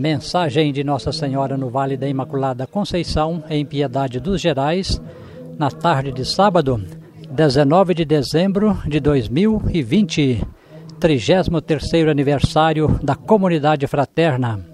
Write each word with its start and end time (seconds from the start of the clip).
Mensagem 0.00 0.72
de 0.72 0.82
Nossa 0.82 1.12
Senhora 1.12 1.58
no 1.58 1.68
Vale 1.68 1.94
da 1.94 2.08
Imaculada 2.08 2.66
Conceição, 2.66 3.44
em 3.50 3.66
Piedade 3.66 4.18
dos 4.18 4.40
Gerais, 4.40 4.98
na 5.58 5.70
tarde 5.70 6.10
de 6.10 6.24
sábado, 6.24 6.82
19 7.30 7.92
de 7.92 8.06
dezembro 8.06 8.80
de 8.86 8.98
2020, 8.98 10.42
33 10.98 12.08
aniversário 12.08 12.98
da 13.02 13.14
Comunidade 13.14 13.86
Fraterna. 13.86 14.64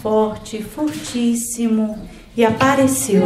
Forte, 0.00 0.62
fortíssimo 0.62 1.98
e 2.36 2.44
apareceu. 2.44 3.24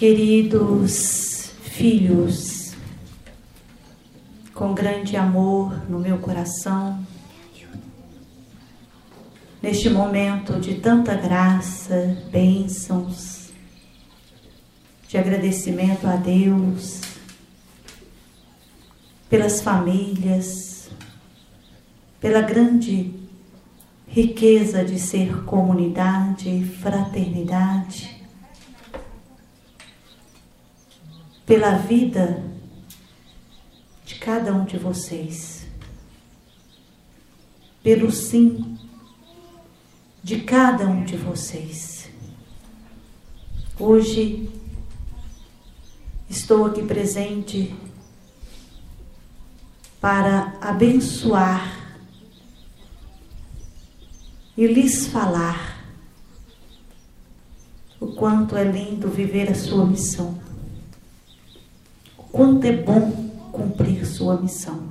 Queridos 0.00 1.52
filhos, 1.60 2.72
com 4.54 4.72
grande 4.72 5.14
amor 5.14 5.90
no 5.90 5.98
meu 5.98 6.16
coração, 6.16 7.06
neste 9.60 9.90
momento 9.90 10.58
de 10.58 10.76
tanta 10.76 11.14
graça, 11.14 12.16
bênçãos, 12.32 13.50
de 15.06 15.18
agradecimento 15.18 16.06
a 16.06 16.16
Deus, 16.16 17.02
pelas 19.28 19.60
famílias, 19.60 20.88
pela 22.18 22.40
grande 22.40 23.12
riqueza 24.08 24.82
de 24.82 24.98
ser 24.98 25.44
comunidade, 25.44 26.64
fraternidade 26.80 28.19
pela 31.50 31.72
vida 31.72 32.44
de 34.04 34.14
cada 34.20 34.54
um 34.54 34.64
de 34.64 34.78
vocês, 34.78 35.66
pelo 37.82 38.12
sim 38.12 38.78
de 40.22 40.42
cada 40.42 40.86
um 40.86 41.02
de 41.02 41.16
vocês. 41.16 42.08
Hoje 43.80 44.48
estou 46.28 46.66
aqui 46.66 46.84
presente 46.84 47.74
para 50.00 50.56
abençoar 50.60 51.98
e 54.56 54.68
lhes 54.68 55.08
falar 55.08 55.84
o 57.98 58.06
quanto 58.06 58.56
é 58.56 58.62
lindo 58.62 59.08
viver 59.08 59.50
a 59.50 59.54
sua 59.56 59.84
missão 59.84 60.39
quanto 62.32 62.64
é 62.64 62.72
bom 62.72 63.10
cumprir 63.52 64.06
sua 64.06 64.40
missão. 64.40 64.88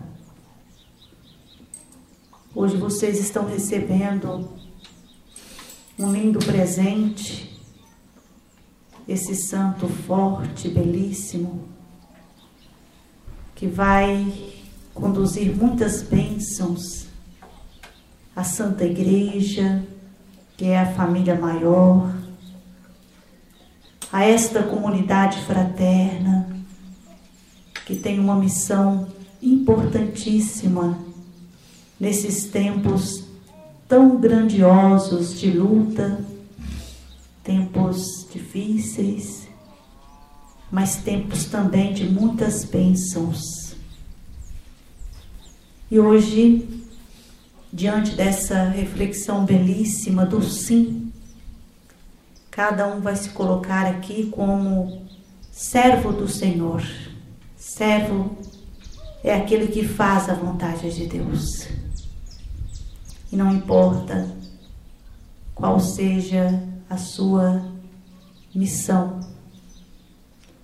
Hoje 2.53 2.75
vocês 2.77 3.19
estão 3.19 3.45
recebendo 3.45 4.49
um 5.97 6.11
lindo 6.11 6.39
presente, 6.39 7.59
esse 9.07 9.35
santo 9.35 9.87
forte, 9.87 10.67
belíssimo, 10.69 11.67
que 13.55 13.67
vai 13.67 14.53
conduzir 14.93 15.55
muitas 15.55 16.01
bênçãos 16.03 17.07
à 18.35 18.43
Santa 18.43 18.85
Igreja, 18.85 19.83
que 20.57 20.65
é 20.65 20.79
a 20.79 20.93
família 20.93 21.35
maior, 21.35 22.13
a 24.11 24.25
esta 24.25 24.63
comunidade 24.63 25.39
fraterna 25.45 26.28
que 27.89 27.95
tem 27.95 28.19
uma 28.19 28.35
missão 28.35 29.07
importantíssima 29.41 30.95
nesses 31.99 32.43
tempos 32.43 33.23
tão 33.87 34.17
grandiosos 34.17 35.39
de 35.39 35.49
luta, 35.49 36.23
tempos 37.43 38.27
difíceis, 38.31 39.47
mas 40.69 40.97
tempos 40.97 41.45
também 41.45 41.91
de 41.91 42.07
muitas 42.07 42.63
bênçãos. 42.63 43.75
E 45.89 45.99
hoje, 45.99 46.85
diante 47.73 48.11
dessa 48.11 48.65
reflexão 48.65 49.45
belíssima 49.45 50.27
do 50.27 50.43
sim, 50.43 51.11
cada 52.51 52.85
um 52.85 53.01
vai 53.01 53.15
se 53.15 53.29
colocar 53.29 53.87
aqui 53.87 54.27
como 54.27 55.07
servo 55.51 56.11
do 56.13 56.27
Senhor 56.27 56.83
Servo 57.59 58.37
é 59.21 59.35
aquele 59.35 59.67
que 59.67 59.85
faz 59.85 60.29
a 60.29 60.33
vontade 60.33 60.89
de 60.95 61.05
Deus. 61.07 61.67
E 63.29 63.35
não 63.35 63.51
importa 63.51 64.33
qual 65.53 65.77
seja 65.77 66.63
a 66.89 66.95
sua 66.95 67.61
missão, 68.55 69.19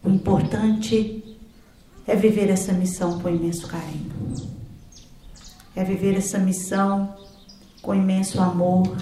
o 0.01 0.09
importante 0.09 1.37
é 2.07 2.15
viver 2.15 2.49
essa 2.49 2.71
missão 2.71 3.19
com 3.19 3.27
imenso 3.27 3.67
carinho. 3.67 4.13
É 5.75 5.83
viver 5.83 6.15
essa 6.15 6.39
missão 6.39 7.13
com 7.81 7.93
imenso 7.93 8.39
amor. 8.39 8.95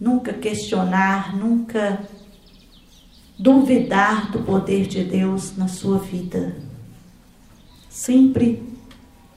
Nunca 0.00 0.32
questionar, 0.32 1.36
nunca 1.36 2.08
duvidar 3.42 4.30
do 4.30 4.38
poder 4.38 4.86
de 4.86 5.02
Deus 5.02 5.56
na 5.56 5.66
sua 5.66 5.98
vida. 5.98 6.54
Sempre 7.90 8.62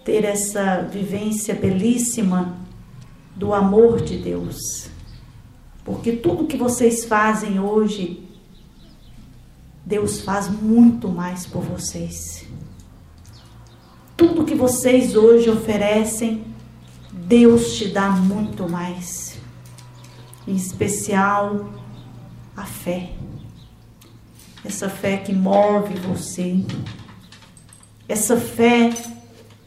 ter 0.03 0.23
essa 0.23 0.83
vivência 0.83 1.55
belíssima 1.55 2.55
do 3.35 3.51
amor 3.51 3.99
de 4.01 4.17
Deus. 4.17 4.91
Porque 5.83 6.11
tudo 6.11 6.45
que 6.45 6.55
vocês 6.55 7.03
fazem 7.05 7.59
hoje, 7.59 8.23
Deus 9.83 10.21
faz 10.21 10.49
muito 10.49 11.09
mais 11.09 11.47
por 11.47 11.63
vocês. 11.63 12.45
Tudo 14.15 14.45
que 14.45 14.53
vocês 14.53 15.15
hoje 15.15 15.49
oferecem, 15.49 16.45
Deus 17.11 17.75
te 17.75 17.87
dá 17.87 18.11
muito 18.11 18.69
mais. 18.69 19.39
Em 20.47 20.55
especial, 20.55 21.71
a 22.55 22.65
fé 22.65 23.15
essa 24.65 24.89
fé 24.89 25.17
que 25.17 25.31
move 25.31 25.93
você, 25.99 26.57
essa 28.07 28.35
fé 28.35 28.89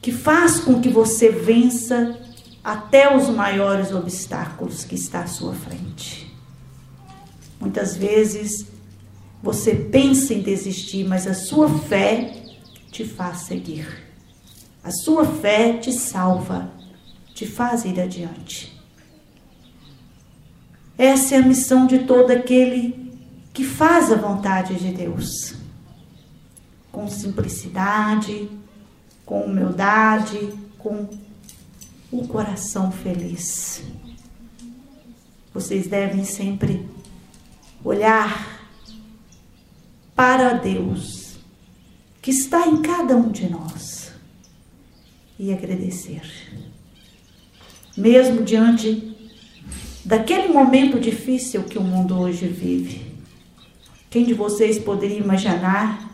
que 0.02 0.10
faz 0.10 0.58
com 0.58 0.80
que 0.80 0.88
você 0.88 1.30
vença 1.30 2.18
até 2.64 3.14
os 3.14 3.28
maiores 3.28 3.92
obstáculos 3.92 4.84
que 4.84 4.96
está 4.96 5.20
à 5.22 5.26
sua 5.26 5.54
frente. 5.54 6.34
Muitas 7.60 7.96
vezes 7.96 8.66
você 9.42 9.74
pensa 9.74 10.34
em 10.34 10.42
desistir, 10.42 11.04
mas 11.04 11.26
a 11.26 11.34
sua 11.34 11.68
fé 11.68 12.32
te 12.90 13.04
faz 13.04 13.42
seguir. 13.42 13.86
A 14.82 14.90
sua 14.90 15.24
fé 15.24 15.74
te 15.74 15.92
salva, 15.92 16.70
te 17.34 17.46
faz 17.46 17.84
ir 17.84 18.00
adiante. 18.00 18.76
Essa 20.96 21.36
é 21.36 21.38
a 21.38 21.42
missão 21.42 21.86
de 21.86 22.00
todo 22.00 22.32
aquele 22.32 23.07
que 23.58 23.64
faz 23.64 24.12
a 24.12 24.14
vontade 24.14 24.76
de 24.76 24.92
Deus. 24.92 25.56
Com 26.92 27.08
simplicidade, 27.08 28.48
com 29.26 29.40
humildade, 29.40 30.54
com 30.78 31.08
o 32.12 32.28
coração 32.28 32.92
feliz. 32.92 33.82
Vocês 35.52 35.88
devem 35.88 36.22
sempre 36.22 36.88
olhar 37.82 38.62
para 40.14 40.52
Deus 40.52 41.36
que 42.22 42.30
está 42.30 42.64
em 42.64 42.80
cada 42.80 43.16
um 43.16 43.28
de 43.32 43.50
nós 43.50 44.12
e 45.36 45.52
agradecer. 45.52 46.22
Mesmo 47.96 48.44
diante 48.44 49.16
daquele 50.04 50.46
momento 50.46 51.00
difícil 51.00 51.64
que 51.64 51.76
o 51.76 51.82
mundo 51.82 52.16
hoje 52.16 52.46
vive. 52.46 53.07
Quem 54.10 54.24
de 54.24 54.32
vocês 54.32 54.78
poderia 54.78 55.18
imaginar 55.18 56.08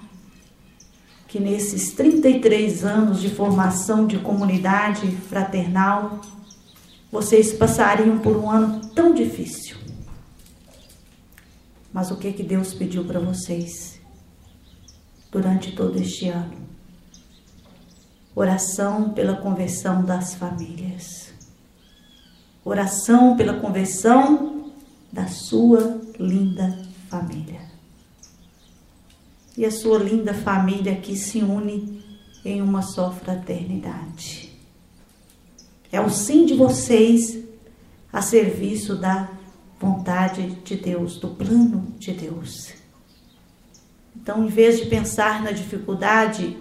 que 1.29 1.39
nesses 1.39 1.93
33 1.93 2.85
anos 2.85 3.21
de 3.21 3.29
formação 3.29 4.07
de 4.07 4.19
comunidade 4.19 5.07
fraternal, 5.29 6.21
vocês 7.11 7.53
passariam 7.53 8.19
por 8.19 8.37
um 8.37 8.51
ano 8.51 8.81
tão 8.95 9.15
difícil? 9.15 9.77
Mas 11.93 12.11
o 12.11 12.17
que 12.17 12.33
que 12.33 12.43
Deus 12.43 12.75
pediu 12.75 13.05
para 13.05 13.21
vocês 13.21 14.01
durante 15.31 15.71
todo 15.77 15.97
este 15.97 16.29
ano? 16.29 16.55
Oração 18.35 19.11
pela 19.11 19.37
conversão 19.37 20.05
das 20.05 20.35
famílias. 20.35 21.33
Oração 22.65 23.37
pela 23.37 23.61
conversão 23.61 24.73
da 25.13 25.29
sua 25.29 26.01
linda 26.19 26.77
família. 27.09 27.64
E 29.57 29.65
a 29.65 29.71
sua 29.71 29.99
linda 29.99 30.35
família 30.35 30.97
que 30.97 31.17
se 31.17 31.39
une 31.39 32.03
em 32.45 32.61
uma 32.61 32.83
só 32.83 33.11
fraternidade. 33.11 34.53
É 35.91 36.01
o 36.01 36.11
sim 36.11 36.45
de 36.45 36.55
vocês 36.55 37.39
a 38.13 38.21
serviço 38.21 38.97
da 38.97 39.31
vontade 39.81 40.51
de 40.65 40.77
Deus, 40.77 41.19
do 41.19 41.29
plano 41.29 41.95
de 41.99 42.13
Deus. 42.13 42.73
Então, 44.17 44.45
em 44.45 44.49
vez 44.49 44.81
de 44.81 44.87
pensar 44.87 45.43
na 45.43 45.53
dificuldade, 45.53 46.57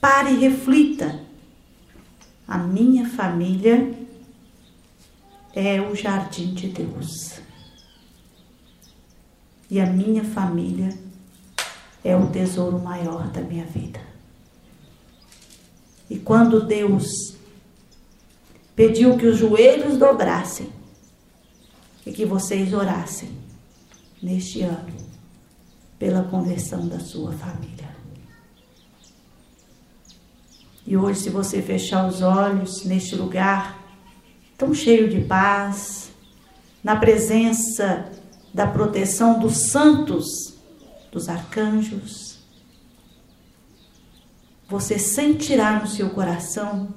pare 0.00 0.32
e 0.32 0.38
reflita. 0.38 1.20
A 2.46 2.58
minha 2.58 3.08
família 3.08 3.94
é 5.54 5.80
o 5.80 5.94
jardim 5.94 6.52
de 6.54 6.68
Deus. 6.68 7.40
E 9.70 9.80
a 9.80 9.86
minha 9.86 10.24
família 10.24 10.90
é 12.04 12.16
o 12.16 12.28
tesouro 12.28 12.78
maior 12.78 13.28
da 13.28 13.40
minha 13.40 13.64
vida. 13.64 14.00
E 16.10 16.18
quando 16.18 16.66
Deus 16.66 17.34
pediu 18.74 19.16
que 19.16 19.26
os 19.26 19.38
joelhos 19.38 19.98
dobrassem 19.98 20.70
e 22.04 22.12
que 22.12 22.24
vocês 22.24 22.72
orassem 22.72 23.30
neste 24.22 24.62
ano 24.62 24.96
pela 25.98 26.24
conversão 26.24 26.88
da 26.88 26.98
sua 26.98 27.32
família. 27.32 27.90
E 30.86 30.96
hoje, 30.96 31.20
se 31.20 31.30
você 31.30 31.62
fechar 31.62 32.08
os 32.08 32.22
olhos 32.22 32.84
neste 32.84 33.14
lugar 33.14 33.80
tão 34.58 34.74
cheio 34.74 35.08
de 35.08 35.20
paz, 35.20 36.10
na 36.82 36.96
presença 36.96 38.10
da 38.52 38.66
proteção 38.66 39.38
dos 39.38 39.70
santos, 39.70 40.58
dos 41.12 41.28
arcanjos, 41.28 42.38
você 44.66 44.98
sentirá 44.98 45.78
no 45.78 45.86
seu 45.86 46.08
coração 46.10 46.94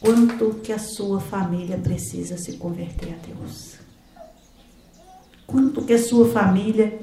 quanto 0.00 0.54
que 0.54 0.72
a 0.72 0.78
sua 0.78 1.20
família 1.20 1.76
precisa 1.76 2.38
se 2.38 2.56
converter 2.56 3.12
a 3.12 3.26
Deus. 3.26 3.76
Quanto 5.46 5.84
que 5.84 5.92
a 5.92 6.02
sua 6.02 6.30
família 6.30 6.98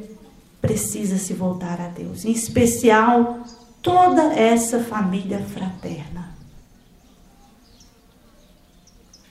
precisa 0.59 1.17
se 1.19 1.33
voltar 1.33 1.79
a 1.79 1.89
Deus, 1.89 2.25
em 2.25 2.31
especial 2.31 3.45
toda 3.83 4.33
essa 4.33 4.83
família 4.83 5.39
fraterna. 5.39 6.33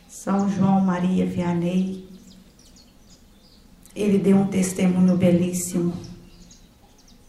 São 0.08 0.48
João 0.48 0.80
Maria 0.80 1.26
Vianney, 1.26 2.08
ele 3.96 4.18
deu 4.18 4.36
um 4.36 4.46
testemunho 4.46 5.16
belíssimo 5.16 6.13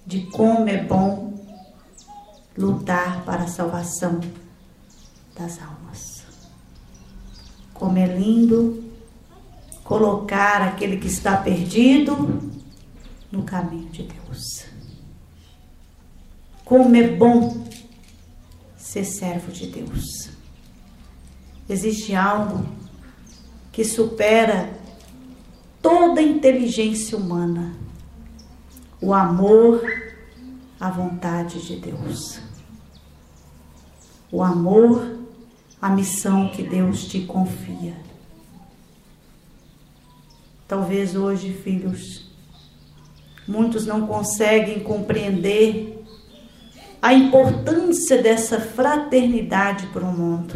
de 0.06 0.22
como 0.28 0.70
é 0.70 0.84
bom 0.84 1.34
lutar 2.58 3.24
para 3.26 3.44
a 3.44 3.48
salvação 3.48 4.20
das 5.36 5.60
almas. 5.62 6.24
Como 7.74 7.98
é 7.98 8.06
lindo 8.06 8.84
colocar 9.84 10.62
aquele 10.62 10.98
que 10.98 11.08
está 11.08 11.38
perdido 11.38 12.52
no 13.32 13.44
caminho 13.44 13.90
de 13.90 14.04
Deus. 14.04 14.66
Como 16.64 16.96
é 16.96 17.08
bom 17.08 17.66
ser 18.78 19.06
servo 19.06 19.52
de 19.52 19.68
Deus. 19.68 20.30
Existe 21.68 22.16
algo 22.16 22.66
que 23.72 23.84
supera 23.84 24.72
toda 25.82 26.22
a 26.22 26.24
inteligência 26.24 27.18
humana 27.18 27.85
o 29.02 29.14
amor 29.14 29.82
à 30.80 30.90
vontade 30.90 31.62
de 31.66 31.76
Deus. 31.78 32.40
O 34.32 34.42
amor 34.44 35.18
à 35.82 35.90
missão 35.90 36.50
que 36.50 36.64
Deus 36.64 37.06
te 37.06 37.22
confia. 37.22 37.96
Talvez 40.68 41.16
hoje, 41.16 41.54
filhos, 41.54 42.32
muitos 43.48 43.86
não 43.86 44.08
conseguem 44.08 44.80
compreender 44.80 46.04
a 47.02 47.14
importância 47.14 48.22
dessa 48.22 48.60
fraternidade 48.60 49.86
para 49.88 50.04
o 50.04 50.12
mundo. 50.12 50.56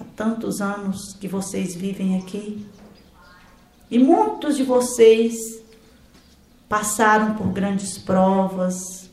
Há 0.00 0.04
tantos 0.16 0.62
anos 0.62 1.12
que 1.20 1.28
vocês 1.28 1.74
vivem 1.74 2.16
aqui 2.16 2.66
e 3.92 3.98
muitos 3.98 4.56
de 4.56 4.62
vocês 4.62 5.62
passaram 6.66 7.34
por 7.34 7.48
grandes 7.48 7.98
provas, 7.98 9.10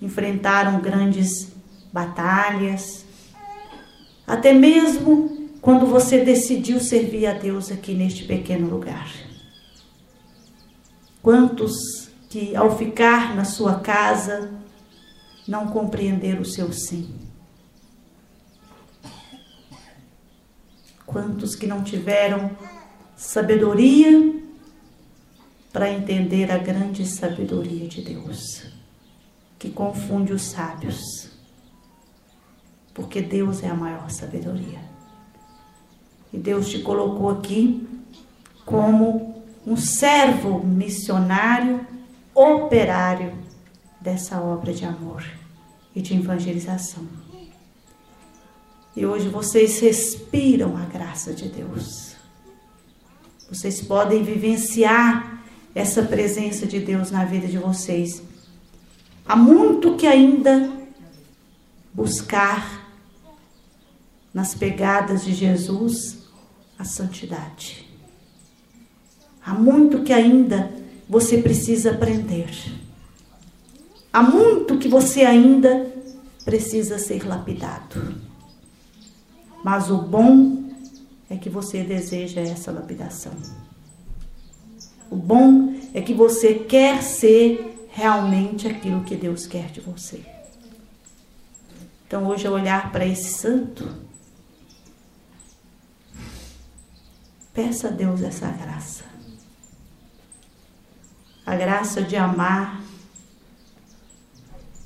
enfrentaram 0.00 0.80
grandes 0.80 1.50
batalhas, 1.92 3.04
até 4.24 4.52
mesmo 4.52 5.50
quando 5.60 5.86
você 5.86 6.24
decidiu 6.24 6.78
servir 6.78 7.26
a 7.26 7.32
Deus 7.32 7.72
aqui 7.72 7.94
neste 7.94 8.22
pequeno 8.22 8.70
lugar. 8.70 9.10
Quantos 11.20 12.08
que 12.30 12.54
ao 12.54 12.78
ficar 12.78 13.34
na 13.34 13.44
sua 13.44 13.80
casa 13.80 14.52
não 15.48 15.66
compreenderam 15.66 16.42
o 16.42 16.46
seu 16.46 16.72
sim? 16.72 17.12
Quantos 21.04 21.56
que 21.56 21.66
não 21.66 21.82
tiveram 21.82 22.52
sabedoria 23.16 24.42
para 25.72 25.90
entender 25.90 26.50
a 26.50 26.58
grande 26.58 27.06
sabedoria 27.06 27.88
de 27.88 28.02
Deus, 28.02 28.66
que 29.58 29.70
confunde 29.70 30.32
os 30.32 30.42
sábios, 30.42 31.30
porque 32.92 33.22
Deus 33.22 33.62
é 33.62 33.68
a 33.68 33.74
maior 33.74 34.10
sabedoria. 34.10 34.80
E 36.32 36.38
Deus 36.38 36.68
te 36.68 36.80
colocou 36.80 37.30
aqui 37.30 37.86
como 38.64 39.42
um 39.66 39.76
servo 39.76 40.64
missionário, 40.64 41.86
operário 42.34 43.32
dessa 44.00 44.40
obra 44.40 44.72
de 44.72 44.84
amor 44.84 45.24
e 45.94 46.00
de 46.00 46.14
evangelização. 46.14 47.06
E 48.94 49.06
hoje 49.06 49.28
vocês 49.28 49.80
respiram 49.80 50.76
a 50.76 50.84
graça 50.84 51.32
de 51.32 51.48
Deus. 51.48 52.11
Vocês 53.52 53.82
podem 53.82 54.22
vivenciar 54.22 55.44
essa 55.74 56.02
presença 56.02 56.66
de 56.66 56.80
Deus 56.80 57.10
na 57.10 57.26
vida 57.26 57.46
de 57.46 57.58
vocês. 57.58 58.22
Há 59.26 59.36
muito 59.36 59.94
que 59.94 60.06
ainda 60.06 60.72
buscar 61.92 62.90
nas 64.32 64.54
pegadas 64.54 65.22
de 65.22 65.34
Jesus 65.34 66.20
a 66.78 66.84
santidade. 66.84 67.86
Há 69.44 69.52
muito 69.52 70.02
que 70.02 70.14
ainda 70.14 70.72
você 71.06 71.36
precisa 71.36 71.90
aprender. 71.90 72.50
Há 74.10 74.22
muito 74.22 74.78
que 74.78 74.88
você 74.88 75.26
ainda 75.26 75.92
precisa 76.42 76.98
ser 76.98 77.28
lapidado. 77.28 78.14
Mas 79.62 79.90
o 79.90 79.98
bom 79.98 80.61
é 81.32 81.38
que 81.38 81.48
você 81.48 81.82
deseja 81.82 82.42
essa 82.42 82.70
lapidação. 82.70 83.32
O 85.10 85.16
bom 85.16 85.74
é 85.94 86.02
que 86.02 86.12
você 86.12 86.54
quer 86.54 87.02
ser 87.02 87.88
realmente 87.88 88.68
aquilo 88.68 89.02
que 89.02 89.16
Deus 89.16 89.46
quer 89.46 89.70
de 89.70 89.80
você. 89.80 90.22
Então, 92.06 92.26
hoje, 92.26 92.46
olhar 92.46 92.92
para 92.92 93.06
esse 93.06 93.30
santo, 93.30 93.88
peça 97.54 97.88
a 97.88 97.90
Deus 97.90 98.22
essa 98.22 98.50
graça. 98.50 99.04
A 101.46 101.56
graça 101.56 102.02
de 102.02 102.14
amar 102.14 102.82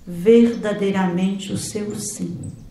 verdadeiramente 0.06 1.52
o 1.52 1.58
seu 1.58 1.96
sim 1.96 2.65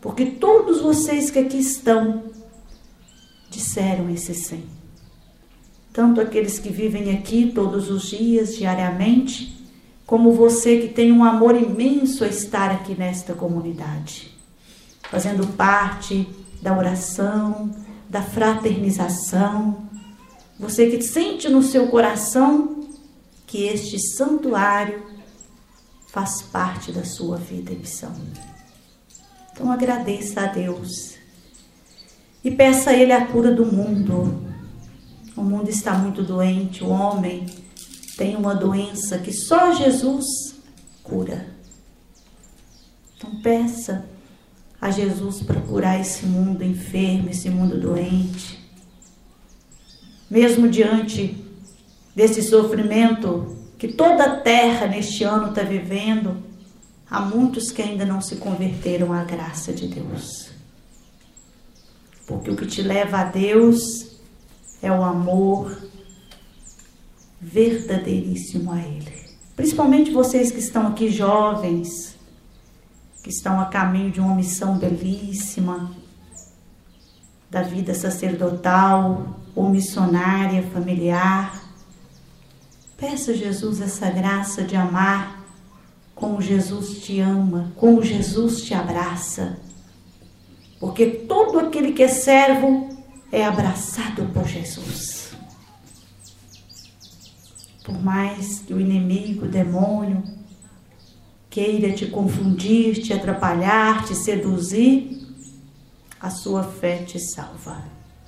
porque 0.00 0.26
todos 0.26 0.80
vocês 0.80 1.30
que 1.30 1.38
aqui 1.38 1.58
estão 1.58 2.24
disseram 3.50 4.08
esse 4.10 4.34
sim. 4.34 4.64
Tanto 5.92 6.20
aqueles 6.20 6.58
que 6.58 6.70
vivem 6.70 7.16
aqui 7.16 7.50
todos 7.52 7.90
os 7.90 8.04
dias, 8.04 8.54
diariamente, 8.56 9.66
como 10.06 10.32
você 10.32 10.78
que 10.78 10.88
tem 10.88 11.10
um 11.10 11.24
amor 11.24 11.56
imenso 11.56 12.24
a 12.24 12.28
estar 12.28 12.70
aqui 12.70 12.94
nesta 12.94 13.34
comunidade, 13.34 14.34
fazendo 15.02 15.46
parte 15.54 16.28
da 16.62 16.76
oração, 16.76 17.70
da 18.08 18.22
fraternização. 18.22 19.88
Você 20.58 20.88
que 20.88 21.02
sente 21.02 21.48
no 21.48 21.62
seu 21.62 21.88
coração 21.88 22.88
que 23.46 23.64
este 23.64 23.98
santuário 23.98 25.02
faz 26.08 26.42
parte 26.42 26.92
da 26.92 27.04
sua 27.04 27.36
vida 27.36 27.72
e 27.72 27.76
missão. 27.76 28.14
Então 29.58 29.72
agradeça 29.72 30.42
a 30.42 30.46
Deus 30.46 31.16
e 32.44 32.50
peça 32.52 32.90
a 32.90 32.94
Ele 32.94 33.10
a 33.10 33.26
cura 33.26 33.50
do 33.50 33.66
mundo. 33.66 34.40
O 35.36 35.42
mundo 35.42 35.68
está 35.68 35.94
muito 35.94 36.22
doente, 36.22 36.84
o 36.84 36.88
homem 36.90 37.44
tem 38.16 38.36
uma 38.36 38.54
doença 38.54 39.18
que 39.18 39.32
só 39.32 39.74
Jesus 39.74 40.54
cura. 41.02 41.48
Então 43.16 43.34
peça 43.42 44.06
a 44.80 44.92
Jesus 44.92 45.42
para 45.42 45.60
curar 45.60 46.00
esse 46.00 46.24
mundo 46.24 46.62
enfermo, 46.62 47.28
esse 47.28 47.50
mundo 47.50 47.80
doente. 47.80 48.64
Mesmo 50.30 50.68
diante 50.68 51.36
desse 52.14 52.44
sofrimento 52.44 53.56
que 53.76 53.88
toda 53.88 54.22
a 54.22 54.36
terra 54.36 54.86
neste 54.86 55.24
ano 55.24 55.48
está 55.48 55.62
vivendo, 55.62 56.47
há 57.10 57.20
muitos 57.20 57.70
que 57.70 57.82
ainda 57.82 58.04
não 58.04 58.20
se 58.20 58.36
converteram 58.36 59.12
à 59.12 59.24
graça 59.24 59.72
de 59.72 59.88
Deus. 59.88 60.50
Porque 62.26 62.50
o 62.50 62.56
que 62.56 62.66
te 62.66 62.82
leva 62.82 63.20
a 63.20 63.24
Deus 63.24 64.18
é 64.82 64.92
o 64.92 65.02
amor 65.02 65.76
verdadeiríssimo 67.40 68.72
a 68.72 68.80
Ele. 68.80 69.12
Principalmente 69.56 70.10
vocês 70.10 70.50
que 70.50 70.58
estão 70.58 70.86
aqui 70.86 71.08
jovens, 71.10 72.16
que 73.22 73.30
estão 73.30 73.60
a 73.60 73.66
caminho 73.66 74.10
de 74.10 74.20
uma 74.20 74.34
missão 74.34 74.78
belíssima, 74.78 75.90
da 77.50 77.62
vida 77.62 77.94
sacerdotal 77.94 79.40
ou 79.54 79.68
missionária, 79.70 80.62
familiar. 80.70 81.62
Peça 82.96 83.32
a 83.32 83.34
Jesus 83.34 83.80
essa 83.80 84.10
graça 84.10 84.62
de 84.62 84.76
amar 84.76 85.37
como 86.18 86.40
Jesus 86.40 87.00
te 87.02 87.20
ama, 87.20 87.72
como 87.76 88.02
Jesus 88.02 88.62
te 88.62 88.74
abraça. 88.74 89.58
Porque 90.80 91.06
todo 91.06 91.58
aquele 91.58 91.92
que 91.92 92.02
é 92.02 92.08
servo 92.08 92.88
é 93.32 93.44
abraçado 93.44 94.26
por 94.32 94.46
Jesus. 94.46 95.32
Por 97.84 98.00
mais 98.02 98.60
que 98.60 98.74
o 98.74 98.80
inimigo, 98.80 99.46
o 99.46 99.48
demônio, 99.48 100.22
queira 101.48 101.92
te 101.92 102.06
confundir, 102.06 103.02
te 103.02 103.12
atrapalhar, 103.12 104.04
te 104.04 104.14
seduzir, 104.14 105.26
a 106.20 106.30
sua 106.30 106.64
fé 106.64 106.98
te 106.98 107.18
salva. 107.18 107.84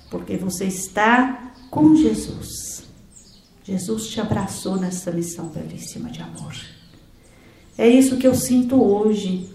Porque 0.09 0.35
você 0.37 0.65
está 0.65 1.53
com 1.69 1.95
Jesus. 1.95 2.83
Jesus 3.63 4.07
te 4.07 4.19
abraçou 4.19 4.77
nessa 4.77 5.11
missão 5.11 5.47
belíssima 5.47 6.09
de 6.09 6.21
amor. 6.21 6.53
É 7.77 7.87
isso 7.87 8.17
que 8.17 8.27
eu 8.27 8.35
sinto 8.35 8.81
hoje, 8.81 9.49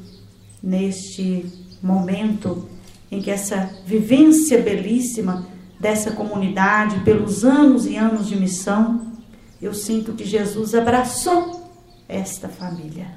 neste 0.62 1.46
momento 1.82 2.68
em 3.10 3.22
que 3.22 3.30
essa 3.30 3.70
vivência 3.86 4.60
belíssima 4.60 5.46
dessa 5.78 6.10
comunidade, 6.10 7.00
pelos 7.00 7.44
anos 7.44 7.86
e 7.86 7.96
anos 7.96 8.26
de 8.26 8.36
missão, 8.36 9.12
eu 9.60 9.72
sinto 9.72 10.12
que 10.12 10.24
Jesus 10.24 10.74
abraçou 10.74 11.70
esta 12.08 12.48
família. 12.48 13.16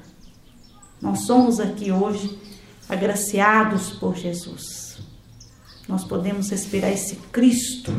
Nós 1.00 1.20
somos 1.20 1.58
aqui 1.58 1.90
hoje 1.90 2.38
agraciados 2.88 3.92
por 3.92 4.16
Jesus. 4.16 4.98
Nós 5.88 6.04
podemos 6.04 6.50
respirar 6.50 6.92
esse 6.92 7.16
Cristo 7.32 7.92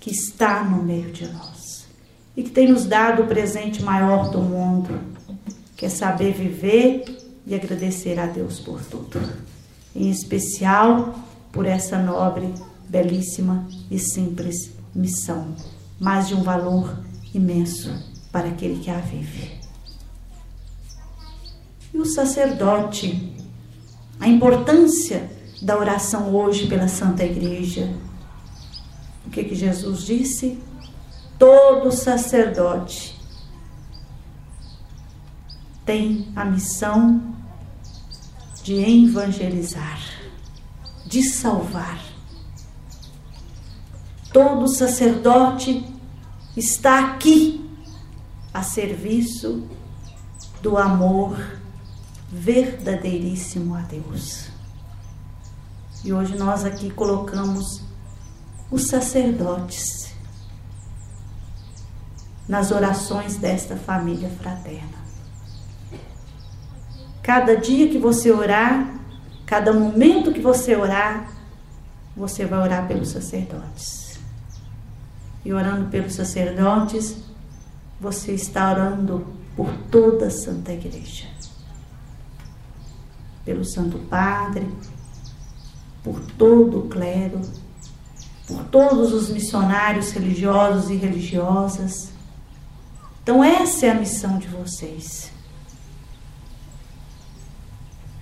que 0.00 0.10
está 0.10 0.64
no 0.64 0.82
meio 0.82 1.12
de 1.12 1.28
nós 1.28 1.86
e 2.36 2.42
que 2.42 2.50
tem 2.50 2.68
nos 2.68 2.84
dado 2.84 3.22
o 3.22 3.26
presente 3.26 3.82
maior 3.82 4.30
do 4.30 4.40
mundo, 4.40 4.98
que 5.82 5.86
é 5.86 5.88
saber 5.88 6.32
viver 6.32 7.04
e 7.44 7.56
agradecer 7.56 8.16
a 8.16 8.26
Deus 8.26 8.60
por 8.60 8.80
tudo. 8.84 9.20
Em 9.96 10.12
especial 10.12 11.12
por 11.50 11.66
essa 11.66 11.98
nobre, 11.98 12.54
belíssima 12.88 13.66
e 13.90 13.98
simples 13.98 14.70
missão, 14.94 15.56
mas 15.98 16.28
de 16.28 16.36
um 16.36 16.44
valor 16.44 17.00
imenso 17.34 17.92
para 18.30 18.50
aquele 18.50 18.78
que 18.78 18.92
a 18.92 19.00
vive. 19.00 19.58
E 21.92 21.98
o 21.98 22.04
sacerdote, 22.04 23.34
a 24.20 24.28
importância 24.28 25.28
da 25.60 25.76
oração 25.76 26.32
hoje 26.32 26.68
pela 26.68 26.86
Santa 26.86 27.24
Igreja. 27.24 27.92
O 29.26 29.30
que, 29.30 29.42
que 29.42 29.56
Jesus 29.56 30.04
disse? 30.04 30.60
Todo 31.36 31.90
sacerdote 31.90 33.11
tem 35.84 36.32
a 36.36 36.44
missão 36.44 37.34
de 38.62 38.74
evangelizar, 38.74 40.00
de 41.06 41.22
salvar. 41.22 42.00
Todo 44.32 44.68
sacerdote 44.68 45.84
está 46.56 47.10
aqui 47.10 47.68
a 48.54 48.62
serviço 48.62 49.68
do 50.62 50.78
amor 50.78 51.36
verdadeiríssimo 52.30 53.74
a 53.74 53.80
Deus. 53.80 54.48
E 56.04 56.12
hoje 56.12 56.36
nós 56.36 56.64
aqui 56.64 56.90
colocamos 56.90 57.82
os 58.70 58.86
sacerdotes 58.86 60.14
nas 62.48 62.70
orações 62.70 63.36
desta 63.36 63.76
família 63.76 64.30
fraterna. 64.30 65.02
Cada 67.34 67.56
dia 67.56 67.88
que 67.88 67.96
você 67.96 68.30
orar, 68.30 68.94
cada 69.46 69.72
momento 69.72 70.34
que 70.34 70.40
você 70.42 70.76
orar, 70.76 71.32
você 72.14 72.44
vai 72.44 72.60
orar 72.60 72.86
pelos 72.86 73.08
sacerdotes 73.08 74.20
e 75.42 75.50
orando 75.50 75.88
pelos 75.88 76.12
sacerdotes, 76.12 77.16
você 77.98 78.32
está 78.32 78.70
orando 78.70 79.26
por 79.56 79.72
toda 79.90 80.26
a 80.26 80.30
Santa 80.30 80.74
Igreja. 80.74 81.26
Pelo 83.46 83.64
Santo 83.64 83.98
Padre, 84.10 84.68
por 86.04 86.20
todo 86.36 86.80
o 86.80 86.88
clero, 86.90 87.40
por 88.46 88.62
todos 88.64 89.14
os 89.14 89.30
missionários 89.30 90.10
religiosos 90.10 90.90
e 90.90 90.96
religiosas. 90.96 92.12
Então, 93.22 93.42
essa 93.42 93.86
é 93.86 93.90
a 93.90 93.94
missão 93.94 94.36
de 94.36 94.48
vocês. 94.48 95.32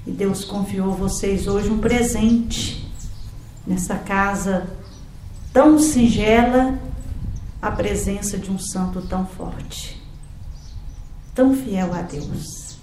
E 0.06 0.10
Deus 0.10 0.44
confiou 0.44 0.92
a 0.92 0.96
vocês 0.96 1.46
hoje 1.46 1.68
um 1.68 1.78
presente 1.78 2.90
nessa 3.66 3.96
casa 3.96 4.66
tão 5.52 5.78
singela 5.78 6.78
a 7.60 7.70
presença 7.70 8.38
de 8.38 8.50
um 8.50 8.58
santo 8.58 9.02
tão 9.02 9.26
forte, 9.26 10.00
tão 11.34 11.54
fiel 11.54 11.92
a 11.92 12.00
Deus, 12.00 12.78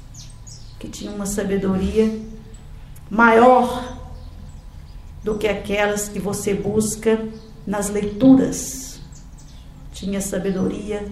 que 0.79 0.87
tinha 0.87 1.11
uma 1.11 1.25
sabedoria 1.25 2.21
maior 3.09 3.97
do 5.23 5.37
que 5.37 5.47
aquelas 5.47 6.07
que 6.07 6.19
você 6.19 6.53
busca 6.53 7.27
nas 7.65 7.89
leituras. 7.89 9.01
Tinha 9.91 10.21
sabedoria 10.21 11.11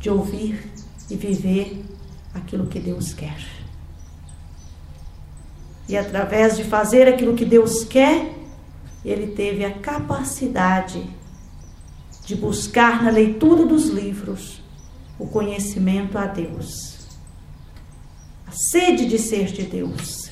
de 0.00 0.08
ouvir 0.08 0.72
e 1.10 1.16
viver 1.16 1.84
aquilo 2.32 2.66
que 2.66 2.80
Deus 2.80 3.12
quer. 3.12 3.67
E 5.88 5.96
através 5.96 6.56
de 6.56 6.64
fazer 6.64 7.08
aquilo 7.08 7.34
que 7.34 7.44
Deus 7.44 7.82
quer, 7.82 8.34
ele 9.04 9.28
teve 9.28 9.64
a 9.64 9.72
capacidade 9.72 11.02
de 12.26 12.34
buscar 12.36 13.02
na 13.02 13.10
leitura 13.10 13.64
dos 13.64 13.86
livros 13.86 14.62
o 15.18 15.26
conhecimento 15.26 16.18
a 16.18 16.26
Deus, 16.26 16.98
a 18.46 18.52
sede 18.52 19.06
de 19.06 19.18
ser 19.18 19.46
de 19.46 19.62
Deus. 19.62 20.30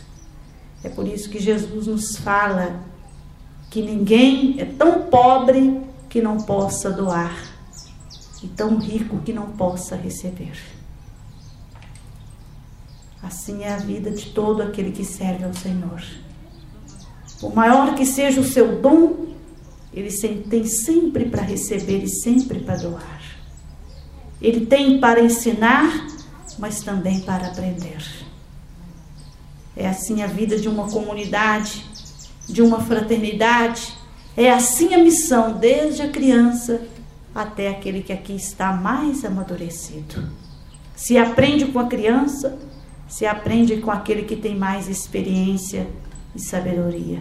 É 0.84 0.90
por 0.90 1.08
isso 1.08 1.30
que 1.30 1.40
Jesus 1.40 1.86
nos 1.86 2.16
fala 2.18 2.84
que 3.70 3.80
ninguém 3.80 4.60
é 4.60 4.64
tão 4.64 5.04
pobre 5.04 5.80
que 6.08 6.20
não 6.20 6.36
possa 6.36 6.90
doar 6.90 7.34
e 8.42 8.46
tão 8.48 8.78
rico 8.78 9.18
que 9.22 9.32
não 9.32 9.52
possa 9.52 9.96
receber. 9.96 10.75
Assim 13.26 13.64
é 13.64 13.74
a 13.74 13.78
vida 13.78 14.08
de 14.08 14.26
todo 14.26 14.62
aquele 14.62 14.92
que 14.92 15.04
serve 15.04 15.42
ao 15.42 15.52
Senhor. 15.52 16.00
Por 17.40 17.52
maior 17.52 17.96
que 17.96 18.06
seja 18.06 18.40
o 18.40 18.44
seu 18.44 18.80
dom, 18.80 19.26
ele 19.92 20.12
tem 20.48 20.64
sempre 20.64 21.24
para 21.24 21.42
receber 21.42 22.04
e 22.04 22.08
sempre 22.08 22.60
para 22.60 22.76
doar. 22.76 23.20
Ele 24.40 24.64
tem 24.64 25.00
para 25.00 25.20
ensinar, 25.20 26.06
mas 26.56 26.82
também 26.82 27.18
para 27.18 27.48
aprender. 27.48 27.98
É 29.74 29.88
assim 29.88 30.22
a 30.22 30.28
vida 30.28 30.56
de 30.56 30.68
uma 30.68 30.88
comunidade, 30.88 31.84
de 32.48 32.62
uma 32.62 32.80
fraternidade. 32.80 33.92
É 34.36 34.52
assim 34.52 34.94
a 34.94 34.98
missão, 34.98 35.54
desde 35.54 36.02
a 36.02 36.10
criança 36.10 36.86
até 37.34 37.70
aquele 37.70 38.04
que 38.04 38.12
aqui 38.12 38.36
está 38.36 38.72
mais 38.72 39.24
amadurecido. 39.24 40.30
Se 40.94 41.18
aprende 41.18 41.66
com 41.66 41.80
a 41.80 41.88
criança, 41.88 42.56
se 43.08 43.26
aprende 43.26 43.76
com 43.78 43.90
aquele 43.90 44.22
que 44.22 44.36
tem 44.36 44.56
mais 44.56 44.88
experiência 44.88 45.86
e 46.34 46.40
sabedoria. 46.40 47.20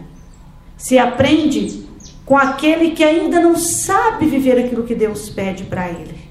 Se 0.77 0.98
aprende 0.98 1.86
com 2.25 2.36
aquele 2.36 2.92
que 2.92 3.04
ainda 3.04 3.39
não 3.39 3.56
sabe 3.56 4.25
viver 4.25 4.58
aquilo 4.60 4.84
que 4.84 4.96
Deus 4.96 5.30
pede 5.30 5.63
para 5.65 5.89
ele. 5.89 6.30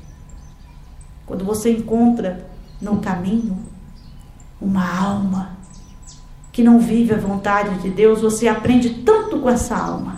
Quando 1.25 1.45
você 1.45 1.71
encontra 1.71 2.47
no 2.81 2.99
caminho 3.01 3.65
uma 4.61 4.87
alma 4.99 5.57
que 6.53 6.63
não 6.63 6.79
vive 6.79 7.15
a 7.15 7.19
vontade 7.19 7.81
de 7.83 7.91
Deus, 7.91 8.21
você 8.21 8.49
aprende 8.49 9.03
tanto 9.03 9.41
com 9.41 9.49
essa 9.49 9.77
alma. 9.77 10.17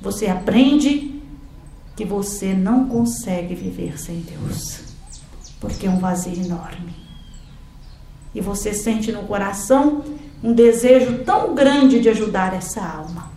Você 0.00 0.26
aprende 0.26 1.20
que 1.94 2.04
você 2.04 2.54
não 2.54 2.88
consegue 2.88 3.54
viver 3.54 3.98
sem 3.98 4.20
Deus, 4.20 4.80
porque 5.60 5.86
é 5.86 5.90
um 5.90 5.98
vazio 5.98 6.44
enorme. 6.44 6.89
E 8.34 8.40
você 8.40 8.72
sente 8.72 9.10
no 9.10 9.24
coração 9.24 10.04
um 10.42 10.52
desejo 10.52 11.24
tão 11.24 11.54
grande 11.54 12.00
de 12.00 12.08
ajudar 12.08 12.54
essa 12.54 12.80
alma. 12.80 13.30